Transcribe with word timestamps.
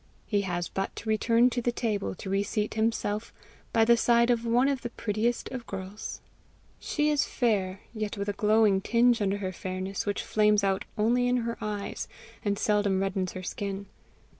He 0.25 0.41
has 0.41 0.67
but 0.67 0.95
to 0.95 1.09
return 1.09 1.51
to 1.51 1.61
the 1.61 1.71
table 1.71 2.15
to 2.15 2.27
reseat 2.31 2.73
himself 2.73 3.31
by 3.71 3.85
the 3.85 3.95
side 3.95 4.31
of 4.31 4.47
one 4.47 4.67
of 4.67 4.81
the 4.81 4.89
prettiest 4.89 5.49
of 5.51 5.67
girls! 5.67 6.21
She 6.79 7.09
is 7.11 7.25
fair, 7.27 7.81
yet 7.93 8.17
with 8.17 8.27
a 8.27 8.33
glowing 8.33 8.81
tinge 8.81 9.21
under 9.21 9.37
her 9.37 9.51
fairness 9.53 10.07
which 10.07 10.23
flames 10.23 10.63
out 10.63 10.85
only 10.97 11.27
in 11.27 11.37
her 11.45 11.55
eyes, 11.61 12.07
and 12.43 12.57
seldom 12.57 12.99
reddens 12.99 13.33
her 13.33 13.43
skin. 13.43 13.85